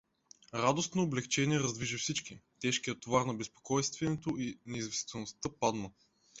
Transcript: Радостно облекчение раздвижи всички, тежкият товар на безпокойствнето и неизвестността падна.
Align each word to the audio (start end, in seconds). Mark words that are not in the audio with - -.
Радостно 0.53 1.03
облекчение 1.03 1.59
раздвижи 1.59 1.97
всички, 1.97 2.39
тежкият 2.59 3.01
товар 3.01 3.25
на 3.25 3.33
безпокойствнето 3.33 4.33
и 4.37 4.59
неизвестността 4.65 5.49
падна. 5.59 5.89